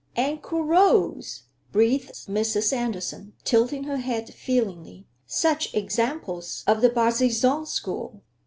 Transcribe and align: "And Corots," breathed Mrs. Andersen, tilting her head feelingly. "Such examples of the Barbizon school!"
"And 0.15 0.41
Corots," 0.41 1.43
breathed 1.71 2.25
Mrs. 2.27 2.73
Andersen, 2.73 3.33
tilting 3.43 3.83
her 3.83 3.97
head 3.97 4.33
feelingly. 4.33 5.05
"Such 5.27 5.75
examples 5.75 6.63
of 6.65 6.81
the 6.81 6.89
Barbizon 6.89 7.67
school!" 7.67 8.23